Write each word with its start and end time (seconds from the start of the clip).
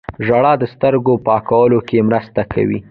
ژړا 0.25 0.53
د 0.59 0.63
سترګو 0.73 1.13
پاکولو 1.27 1.79
کې 1.87 2.05
مرسته 2.09 2.41
کوي 2.53 2.79